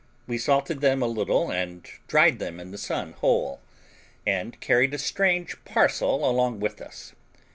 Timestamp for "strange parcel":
4.97-6.27